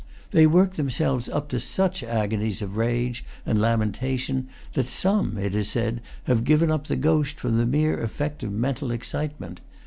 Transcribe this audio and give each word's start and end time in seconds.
They 0.31 0.47
work 0.47 0.77
themselves 0.77 1.29
up 1.29 1.47
to 1.49 1.59
such 1.59 2.01
agonies 2.01 2.63
of 2.63 2.75
rage 2.75 3.23
and 3.45 3.61
lamentation 3.61 4.47
that 4.73 4.87
some, 4.87 5.37
it 5.37 5.53
is 5.53 5.69
said, 5.69 6.01
have 6.23 6.43
given 6.43 6.71
up 6.71 6.87
the 6.87 6.95
ghost 6.95 7.39
from 7.39 7.59
the 7.59 7.67
mere 7.67 8.01
effect 8.01 8.43
of 8.43 8.51
mental 8.51 8.89
excitement. 8.89 9.59